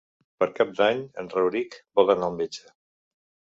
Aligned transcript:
Per 0.43 0.45
Cap 0.59 0.71
d'Any 0.79 1.03
en 1.25 1.29
Rauric 1.35 1.79
vol 2.01 2.11
anar 2.17 2.33
al 2.33 2.37
metge. 2.43 2.67